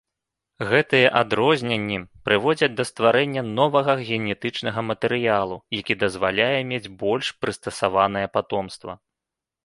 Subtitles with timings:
[0.69, 1.97] Гэтыя адрозненні
[2.29, 8.97] прыводзяць да стварэння новага генетычнага матэрыялу, які дазваляе мець больш прыстасаванае патомства.